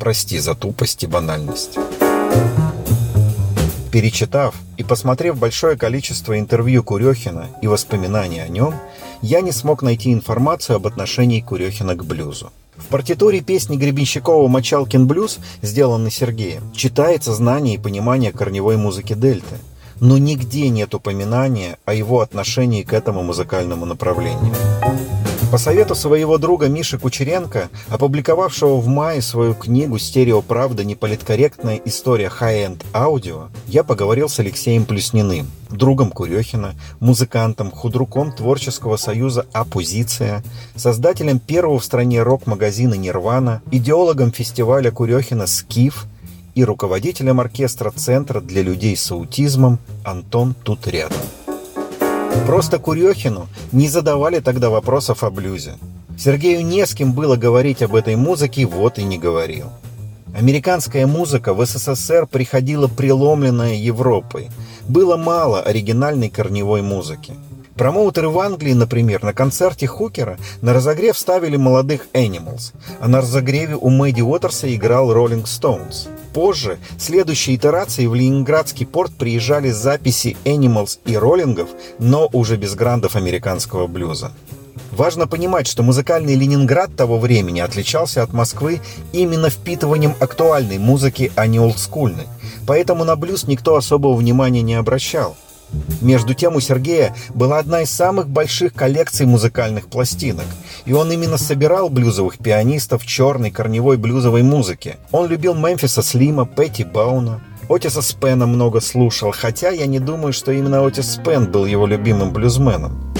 Прости 0.00 0.38
за 0.38 0.54
тупость 0.54 1.04
и 1.04 1.06
банальность. 1.06 1.78
Перечитав 3.92 4.54
и 4.76 4.82
посмотрев 4.82 5.38
большое 5.38 5.76
количество 5.76 6.38
интервью 6.38 6.82
Курехина 6.82 7.46
и 7.62 7.66
воспоминаний 7.66 8.40
о 8.40 8.48
нем, 8.48 8.74
я 9.22 9.40
не 9.40 9.52
смог 9.52 9.82
найти 9.82 10.12
информацию 10.12 10.76
об 10.76 10.86
отношении 10.86 11.40
Курехина 11.40 11.94
к 11.94 12.04
блюзу. 12.04 12.52
В 12.76 12.86
партитуре 12.86 13.40
песни 13.40 13.76
Гребенщикова 13.76 14.46
«Мочалкин 14.46 15.06
блюз», 15.06 15.38
сделанной 15.62 16.12
Сергеем, 16.12 16.72
читается 16.72 17.34
знание 17.34 17.74
и 17.74 17.78
понимание 17.78 18.30
корневой 18.30 18.76
музыки 18.76 19.14
дельты, 19.14 19.56
но 20.00 20.18
нигде 20.18 20.68
нет 20.68 20.94
упоминания 20.94 21.78
о 21.84 21.94
его 21.94 22.20
отношении 22.20 22.82
к 22.82 22.92
этому 22.92 23.22
музыкальному 23.22 23.84
направлению. 23.86 24.54
По 25.50 25.56
совету 25.56 25.94
своего 25.94 26.36
друга 26.36 26.68
Миши 26.68 26.98
Кучеренко, 26.98 27.70
опубликовавшего 27.88 28.76
в 28.76 28.86
мае 28.86 29.22
свою 29.22 29.54
книгу 29.54 29.98
«Стереоправда. 29.98 30.84
Неполиткорректная 30.84 31.80
история 31.86 32.28
хай-энд 32.28 32.84
аудио», 32.92 33.48
я 33.66 33.82
поговорил 33.82 34.28
с 34.28 34.38
Алексеем 34.38 34.84
Плюсниным, 34.84 35.50
другом 35.70 36.10
Курехина, 36.10 36.74
музыкантом, 37.00 37.70
худруком 37.70 38.30
творческого 38.30 38.98
союза 38.98 39.46
«Оппозиция», 39.54 40.44
создателем 40.76 41.38
первого 41.38 41.78
в 41.78 41.84
стране 41.84 42.22
рок-магазина 42.22 42.94
«Нирвана», 42.94 43.62
идеологом 43.70 44.32
фестиваля 44.32 44.90
Курехина 44.90 45.46
«Скиф», 45.46 46.04
и 46.58 46.64
руководителем 46.64 47.38
оркестра 47.38 47.92
Центра 47.92 48.40
для 48.40 48.62
людей 48.62 48.96
с 48.96 49.12
аутизмом 49.12 49.78
Антон 50.04 50.56
тут 50.64 50.88
рядом. 50.88 51.20
Просто 52.46 52.80
Курехину 52.80 53.46
не 53.70 53.88
задавали 53.88 54.40
тогда 54.40 54.68
вопросов 54.68 55.22
о 55.22 55.30
блюзе. 55.30 55.74
Сергею 56.18 56.66
не 56.66 56.84
с 56.84 56.94
кем 56.94 57.12
было 57.12 57.36
говорить 57.36 57.80
об 57.80 57.94
этой 57.94 58.16
музыке, 58.16 58.66
вот 58.66 58.98
и 58.98 59.04
не 59.04 59.18
говорил. 59.18 59.66
Американская 60.34 61.06
музыка 61.06 61.54
в 61.54 61.64
СССР 61.64 62.26
приходила 62.26 62.88
преломленная 62.88 63.74
Европой. 63.74 64.50
Было 64.88 65.16
мало 65.16 65.60
оригинальной 65.60 66.28
корневой 66.28 66.82
музыки. 66.82 67.34
Промоутеры 67.78 68.28
в 68.28 68.40
Англии, 68.40 68.72
например, 68.72 69.22
на 69.22 69.32
концерте 69.32 69.86
Хукера 69.86 70.36
на 70.62 70.72
разогрев 70.72 71.16
ставили 71.16 71.56
молодых 71.56 72.08
Animals, 72.12 72.72
а 73.00 73.06
на 73.06 73.20
разогреве 73.20 73.76
у 73.76 73.88
Мэдди 73.88 74.20
Уотерса 74.20 74.74
играл 74.74 75.12
Rolling 75.12 75.44
Stones. 75.44 76.08
Позже, 76.34 76.78
следующей 76.98 77.54
итерации 77.54 78.06
в 78.06 78.16
Ленинградский 78.16 78.84
порт 78.84 79.12
приезжали 79.12 79.70
записи 79.70 80.36
Animals 80.44 80.98
и 81.04 81.16
Роллингов, 81.16 81.68
но 82.00 82.28
уже 82.32 82.56
без 82.56 82.74
грандов 82.74 83.14
американского 83.14 83.86
блюза. 83.86 84.32
Важно 84.90 85.28
понимать, 85.28 85.68
что 85.68 85.84
музыкальный 85.84 86.34
Ленинград 86.34 86.96
того 86.96 87.20
времени 87.20 87.60
отличался 87.60 88.24
от 88.24 88.32
Москвы 88.32 88.80
именно 89.12 89.50
впитыванием 89.50 90.16
актуальной 90.18 90.78
музыки, 90.78 91.30
а 91.36 91.46
не 91.46 91.60
олдскульной. 91.60 92.26
Поэтому 92.66 93.04
на 93.04 93.14
блюз 93.14 93.44
никто 93.46 93.76
особого 93.76 94.16
внимания 94.16 94.62
не 94.62 94.74
обращал– 94.74 95.36
между 96.00 96.34
тем 96.34 96.56
у 96.56 96.60
Сергея 96.60 97.14
была 97.34 97.58
одна 97.58 97.82
из 97.82 97.90
самых 97.90 98.28
больших 98.28 98.74
коллекций 98.74 99.26
музыкальных 99.26 99.88
пластинок, 99.88 100.46
и 100.84 100.92
он 100.92 101.10
именно 101.12 101.38
собирал 101.38 101.90
блюзовых 101.90 102.38
пианистов 102.38 103.04
черной 103.04 103.50
корневой 103.50 103.96
блюзовой 103.96 104.42
музыки. 104.42 104.96
Он 105.12 105.28
любил 105.28 105.54
Мемфиса 105.54 106.02
Слима, 106.02 106.44
Пэтти 106.44 106.82
Бауна, 106.82 107.40
Отиса 107.68 108.00
Спена 108.00 108.46
много 108.46 108.80
слушал, 108.80 109.30
хотя 109.30 109.70
я 109.70 109.86
не 109.86 109.98
думаю, 109.98 110.32
что 110.32 110.52
именно 110.52 110.86
Отис 110.86 111.16
Спен 111.16 111.50
был 111.50 111.66
его 111.66 111.86
любимым 111.86 112.32
блюзменом. 112.32 113.14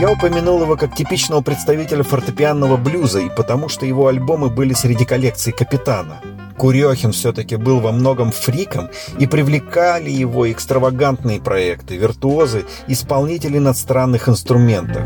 Я 0.00 0.10
упомянул 0.10 0.60
его 0.62 0.76
как 0.76 0.96
типичного 0.96 1.40
представителя 1.40 2.02
фортепианного 2.02 2.76
блюза 2.76 3.20
и 3.20 3.28
потому, 3.28 3.68
что 3.68 3.86
его 3.86 4.08
альбомы 4.08 4.48
были 4.48 4.72
среди 4.72 5.04
коллекции 5.04 5.52
Капитана. 5.52 6.20
Курехин 6.56 7.12
все-таки 7.12 7.56
был 7.56 7.80
во 7.80 7.92
многом 7.92 8.32
фриком 8.32 8.88
и 9.18 9.26
привлекали 9.26 10.10
его 10.10 10.50
экстравагантные 10.50 11.40
проекты, 11.40 11.96
виртуозы, 11.96 12.64
исполнители 12.86 13.58
на 13.58 13.74
странных 13.74 14.28
инструментах. 14.28 15.04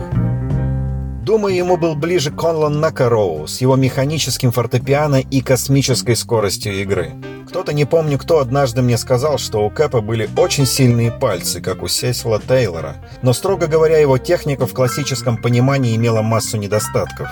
Думаю, 1.28 1.54
ему 1.54 1.76
был 1.76 1.94
ближе 1.94 2.30
Конлан 2.30 2.80
Накароу 2.80 3.46
с 3.46 3.60
его 3.60 3.76
механическим 3.76 4.50
фортепиано 4.50 5.20
и 5.20 5.42
космической 5.42 6.16
скоростью 6.16 6.80
игры. 6.80 7.12
Кто-то, 7.46 7.74
не 7.74 7.84
помню 7.84 8.18
кто, 8.18 8.38
однажды 8.38 8.80
мне 8.80 8.96
сказал, 8.96 9.36
что 9.36 9.64
у 9.66 9.68
Кэпа 9.68 10.00
были 10.00 10.26
очень 10.38 10.64
сильные 10.64 11.10
пальцы, 11.10 11.60
как 11.60 11.82
у 11.82 11.88
Сесила 11.88 12.40
Тейлора, 12.40 12.96
но, 13.20 13.34
строго 13.34 13.66
говоря, 13.66 13.98
его 13.98 14.16
техника 14.16 14.66
в 14.66 14.72
классическом 14.72 15.36
понимании 15.36 15.96
имела 15.96 16.22
массу 16.22 16.56
недостатков. 16.56 17.28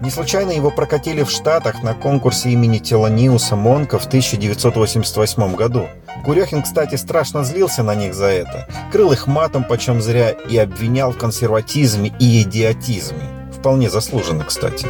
Не 0.00 0.08
случайно 0.08 0.50
его 0.50 0.70
прокатили 0.70 1.22
в 1.22 1.30
Штатах 1.30 1.82
на 1.82 1.92
конкурсе 1.92 2.50
имени 2.50 2.78
Телониуса 2.78 3.54
Монка 3.54 3.98
в 3.98 4.06
1988 4.06 5.54
году. 5.54 5.88
Курехин, 6.24 6.62
кстати, 6.62 6.96
страшно 6.96 7.44
злился 7.44 7.82
на 7.82 7.94
них 7.94 8.14
за 8.14 8.26
это, 8.26 8.66
крыл 8.90 9.12
их 9.12 9.26
матом 9.26 9.62
почем 9.62 10.00
зря 10.00 10.30
и 10.30 10.56
обвинял 10.56 11.12
в 11.12 11.18
консерватизме 11.18 12.14
и 12.18 12.42
идиотизме. 12.42 13.50
Вполне 13.52 13.90
заслуженно, 13.90 14.44
кстати. 14.44 14.86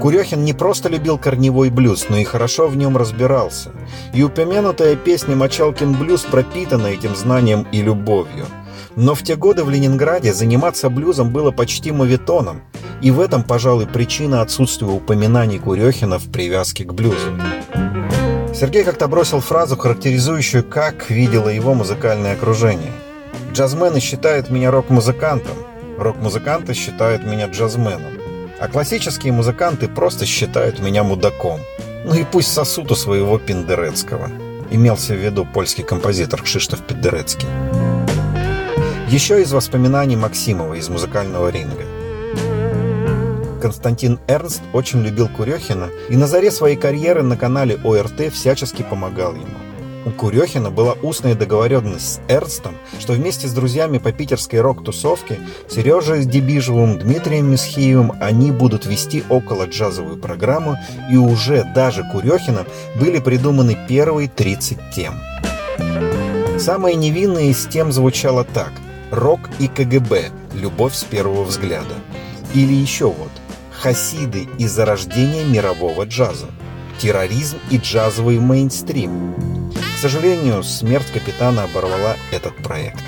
Курехин 0.00 0.44
не 0.44 0.54
просто 0.54 0.88
любил 0.88 1.18
корневой 1.18 1.68
блюз, 1.68 2.06
но 2.08 2.16
и 2.16 2.24
хорошо 2.24 2.68
в 2.68 2.76
нем 2.76 2.96
разбирался. 2.96 3.70
И 4.14 4.22
упомянутая 4.22 4.96
песня 4.96 5.36
«Мочалкин 5.36 5.92
блюз» 5.92 6.22
пропитана 6.22 6.86
этим 6.86 7.14
знанием 7.14 7.66
и 7.70 7.82
любовью. 7.82 8.46
Но 8.96 9.14
в 9.14 9.22
те 9.22 9.36
годы 9.36 9.64
в 9.64 9.70
Ленинграде 9.70 10.32
заниматься 10.32 10.90
блюзом 10.90 11.30
было 11.30 11.50
почти 11.50 11.92
мавитоном, 11.92 12.62
и 13.00 13.10
в 13.10 13.20
этом, 13.20 13.42
пожалуй, 13.42 13.86
причина 13.86 14.42
отсутствия 14.42 14.88
упоминаний 14.88 15.58
Курехина 15.58 16.18
в 16.18 16.30
привязке 16.30 16.84
к 16.84 16.92
блюзу. 16.92 17.38
Сергей 18.54 18.84
как-то 18.84 19.08
бросил 19.08 19.40
фразу, 19.40 19.76
характеризующую, 19.76 20.62
как 20.62 21.10
видело 21.10 21.48
его 21.48 21.74
музыкальное 21.74 22.34
окружение. 22.34 22.92
«Джазмены 23.52 24.00
считают 24.00 24.50
меня 24.50 24.70
рок-музыкантом, 24.70 25.56
рок-музыканты 25.98 26.74
считают 26.74 27.24
меня 27.24 27.46
джазменом. 27.46 28.12
А 28.60 28.68
классические 28.68 29.32
музыканты 29.32 29.88
просто 29.88 30.26
считают 30.26 30.78
меня 30.78 31.02
мудаком. 31.02 31.58
Ну 32.04 32.14
и 32.14 32.24
пусть 32.24 32.52
сосут 32.52 32.92
у 32.92 32.94
своего 32.94 33.38
Пендерецкого. 33.38 34.30
Имелся 34.70 35.14
в 35.14 35.16
виду 35.16 35.44
польский 35.44 35.82
композитор 35.82 36.42
Кшиштоф 36.42 36.80
Пендерецкий. 36.80 37.48
Еще 39.12 39.42
из 39.42 39.52
воспоминаний 39.52 40.16
Максимова 40.16 40.72
из 40.72 40.88
музыкального 40.88 41.50
ринга. 41.50 41.84
Константин 43.60 44.18
Эрнст 44.26 44.62
очень 44.72 45.02
любил 45.02 45.28
Курехина 45.28 45.90
и 46.08 46.16
на 46.16 46.26
заре 46.26 46.50
своей 46.50 46.76
карьеры 46.76 47.22
на 47.22 47.36
канале 47.36 47.78
ОРТ 47.84 48.32
всячески 48.32 48.80
помогал 48.80 49.34
ему. 49.34 49.58
У 50.06 50.12
Курехина 50.12 50.70
была 50.70 50.94
устная 51.02 51.34
договоренность 51.34 52.14
с 52.14 52.20
Эрнстом, 52.26 52.74
что 52.98 53.12
вместе 53.12 53.48
с 53.48 53.52
друзьями 53.52 53.98
по 53.98 54.12
питерской 54.12 54.62
рок-тусовке 54.62 55.38
Сережей 55.68 56.24
Дебижевым, 56.24 56.98
Дмитрием 56.98 57.50
Месхиевым 57.50 58.14
они 58.18 58.50
будут 58.50 58.86
вести 58.86 59.24
около 59.28 59.66
джазовую 59.66 60.16
программу, 60.16 60.78
и 61.10 61.18
уже 61.18 61.70
даже 61.74 62.02
Курехином 62.10 62.64
были 62.98 63.18
придуманы 63.18 63.76
первые 63.86 64.30
30 64.30 64.78
тем. 64.96 65.20
Самая 66.58 66.94
невинная 66.94 67.50
из 67.50 67.66
тем 67.66 67.92
звучала 67.92 68.44
так 68.44 68.72
«Рок 69.12 69.40
и 69.60 69.68
КГБ. 69.68 70.30
Любовь 70.54 70.94
с 70.94 71.04
первого 71.04 71.44
взгляда». 71.44 71.94
Или 72.54 72.72
еще 72.72 73.06
вот 73.06 73.30
«Хасиды 73.70 74.48
и 74.58 74.66
зарождение 74.66 75.44
мирового 75.44 76.04
джаза». 76.04 76.48
Терроризм 76.98 77.58
и 77.70 77.78
джазовый 77.78 78.40
мейнстрим 78.40 79.32
сожалению, 80.02 80.64
смерть 80.64 81.12
капитана 81.12 81.62
оборвала 81.62 82.16
этот 82.32 82.56
проект. 82.56 82.98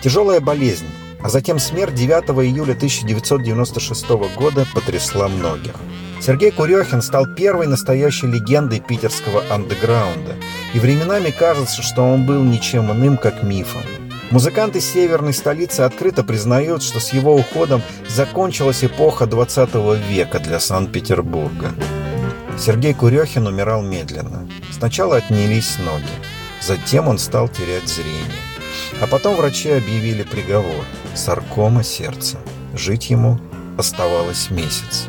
Тяжелая 0.00 0.40
болезнь, 0.40 0.86
а 1.20 1.28
затем 1.28 1.58
смерть 1.58 1.94
9 1.94 2.30
июля 2.42 2.72
1996 2.72 4.08
года 4.34 4.66
потрясла 4.72 5.28
многих. 5.28 5.74
Сергей 6.22 6.50
Курехин 6.50 7.02
стал 7.02 7.26
первой 7.26 7.66
настоящей 7.66 8.28
легендой 8.28 8.80
питерского 8.80 9.42
андеграунда, 9.50 10.36
и 10.72 10.78
временами 10.78 11.30
кажется, 11.30 11.82
что 11.82 12.02
он 12.02 12.24
был 12.24 12.42
ничем 12.42 12.90
иным, 12.92 13.18
как 13.18 13.42
мифом. 13.42 13.82
Музыканты 14.30 14.82
северной 14.82 15.32
столицы 15.32 15.80
открыто 15.80 16.22
признают, 16.22 16.82
что 16.82 17.00
с 17.00 17.14
его 17.14 17.34
уходом 17.34 17.80
закончилась 18.08 18.84
эпоха 18.84 19.26
20 19.26 19.74
века 20.06 20.38
для 20.38 20.60
Санкт-Петербурга. 20.60 21.70
Сергей 22.58 22.92
Курехин 22.92 23.46
умирал 23.46 23.82
медленно. 23.82 24.46
Сначала 24.70 25.16
отнялись 25.16 25.78
ноги. 25.78 26.04
Затем 26.60 27.08
он 27.08 27.18
стал 27.18 27.48
терять 27.48 27.88
зрение. 27.88 28.22
А 29.00 29.06
потом 29.06 29.36
врачи 29.36 29.70
объявили 29.70 30.24
приговор– 30.24 30.84
саркома 31.14 31.82
сердца. 31.82 32.36
Жить 32.74 33.08
ему 33.08 33.40
оставалось 33.78 34.50
месяц. 34.50 35.06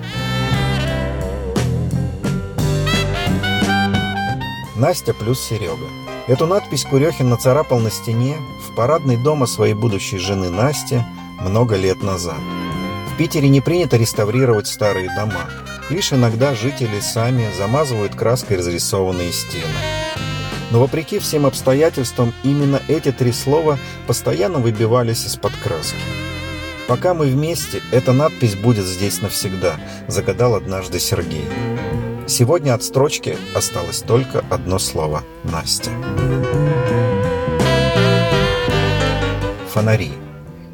Настя 4.78 5.14
плюс 5.14 5.42
Серега. 5.42 5.99
Эту 6.30 6.46
надпись 6.46 6.86
Курехин 6.86 7.28
нацарапал 7.28 7.80
на 7.80 7.90
стене 7.90 8.38
в 8.64 8.76
парадной 8.76 9.18
дома 9.18 9.48
своей 9.48 9.74
будущей 9.74 10.20
жены 10.20 10.52
Насти 10.52 11.02
много 11.42 11.76
лет 11.76 12.04
назад. 12.04 12.38
В 13.12 13.18
Питере 13.18 13.50
не 13.50 13.62
принято 13.62 13.98
реставрировать 13.98 14.68
старые 14.68 15.10
дома. 15.16 15.50
Лишь 15.90 16.14
иногда 16.14 16.54
жители 16.54 17.00
сами 17.00 17.48
замазывают 17.58 18.14
краской 18.14 18.58
разрисованные 18.58 19.32
стены. 19.32 19.64
Но 20.70 20.80
вопреки 20.80 21.18
всем 21.18 21.48
обстоятельствам, 21.48 22.32
именно 22.44 22.80
эти 22.88 23.12
три 23.12 23.32
слова 23.32 23.80
постоянно 24.06 24.60
выбивались 24.60 25.26
из-под 25.26 25.54
краски. 25.64 25.98
«Пока 26.88 27.16
мы 27.16 27.26
вместе, 27.26 27.82
эта 27.92 28.14
надпись 28.14 28.54
будет 28.54 28.86
здесь 28.86 29.24
навсегда»,– 29.24 29.80
загадал 30.08 30.54
однажды 30.54 31.00
Сергей. 31.00 31.48
Сегодня 32.30 32.76
от 32.76 32.84
строчки 32.84 33.38
осталось 33.56 34.02
только 34.02 34.46
одно 34.52 34.78
слово– 34.78 35.24
Настя. 35.44 35.90
Фонари. 39.74 40.12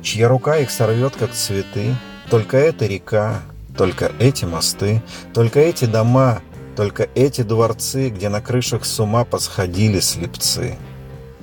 Чья 0.04 0.28
рука 0.28 0.58
их 0.58 0.70
сорвет, 0.70 1.16
как 1.16 1.32
цветы, 1.32 1.96
Только 2.30 2.58
эта 2.58 2.86
река, 2.86 3.42
только 3.78 4.12
эти 4.20 4.44
мосты, 4.44 5.02
Только 5.34 5.62
эти 5.62 5.86
дома, 5.86 6.42
только 6.76 7.08
эти 7.16 7.42
дворцы, 7.42 8.10
где 8.10 8.28
на 8.28 8.42
крышах 8.42 8.84
с 8.84 9.00
ума 9.00 9.24
посходили 9.24 10.02
слепцы. 10.02 10.76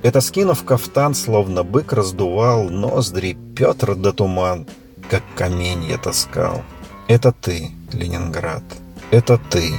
Это 0.03 0.21
скинув 0.21 0.63
кафтан, 0.63 1.15
словно 1.15 1.63
бык 1.63 1.91
раздувал 1.91 2.69
ноздри 2.69 3.35
Петр 3.55 3.95
да 3.95 4.11
туман, 4.11 4.67
как 5.09 5.23
камень 5.35 5.85
я 5.85 5.97
таскал. 5.97 6.61
Это 7.07 7.31
ты, 7.31 7.71
Ленинград, 7.91 8.63
это 9.09 9.39
ты, 9.49 9.71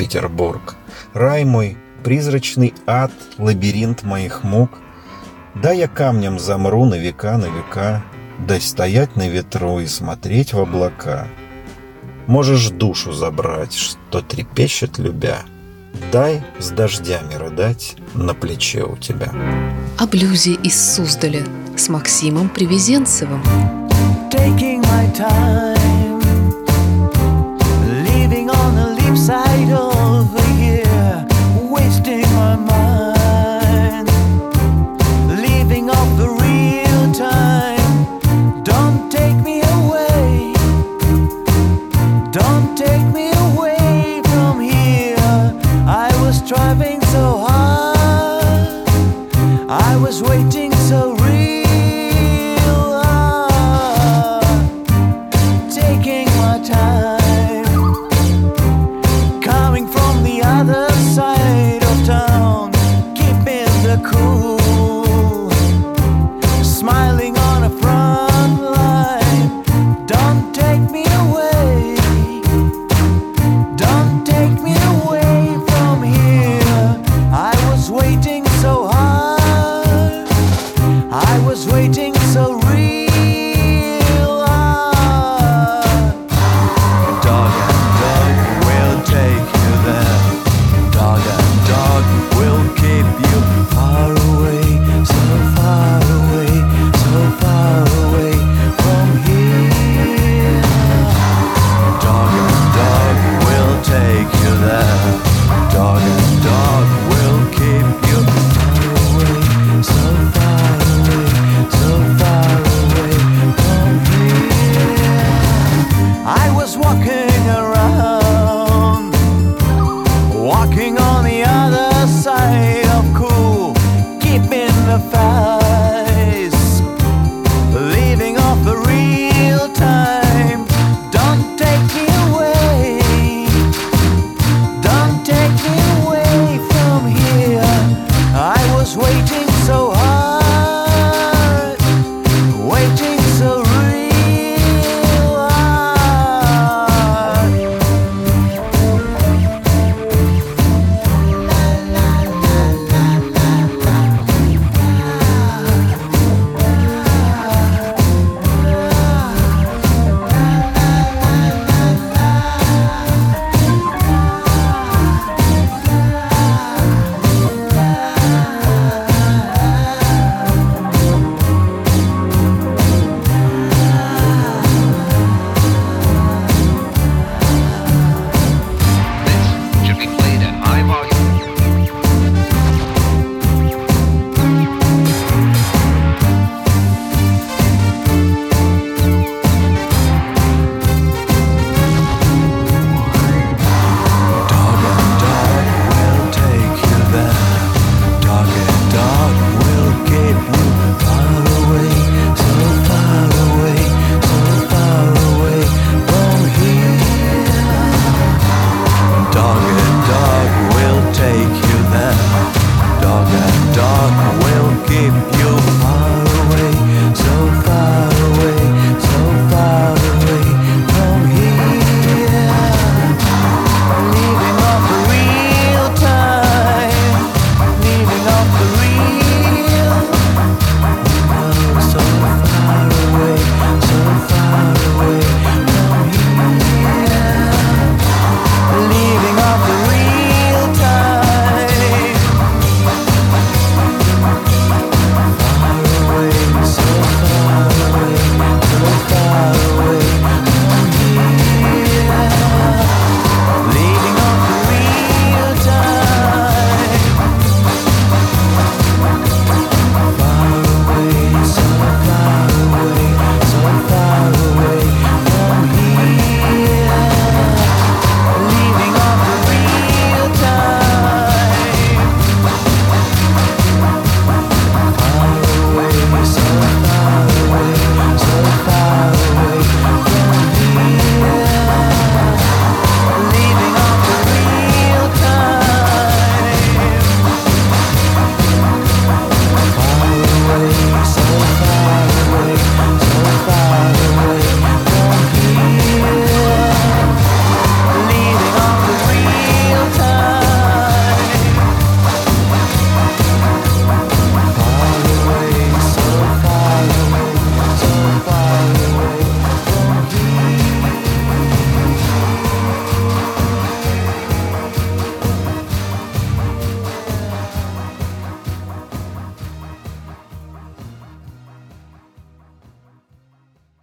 Петербург. 0.00 0.74
Рай 1.12 1.44
мой, 1.44 1.76
призрачный 2.02 2.74
ад, 2.86 3.12
лабиринт 3.38 4.02
моих 4.02 4.42
мук. 4.42 4.70
Да 5.54 5.72
я 5.72 5.88
камнем 5.88 6.38
замру 6.38 6.86
на 6.86 6.96
века, 6.96 7.36
на 7.36 7.46
века, 7.46 8.02
Дай 8.38 8.60
стоять 8.60 9.16
на 9.16 9.28
ветру 9.28 9.80
и 9.80 9.86
смотреть 9.86 10.54
в 10.54 10.60
облака— 10.60 11.28
Можешь 12.30 12.70
душу 12.70 13.12
забрать, 13.12 13.74
что 13.74 14.22
трепещет 14.22 14.98
любя. 14.98 15.38
Дай 16.12 16.44
с 16.60 16.70
дождями 16.70 17.34
рыдать 17.34 17.96
на 18.14 18.34
плече 18.34 18.84
у 18.84 18.96
тебя. 18.96 19.32
О 19.98 20.06
блюзе 20.06 20.52
из 20.52 20.94
Суздаля 20.94 21.42
с 21.76 21.88
Максимом 21.88 22.48
Привезенцевым. 22.48 23.42
Taking 24.30 24.80
my 24.84 25.12
time, 25.12 25.89
my 32.66 33.09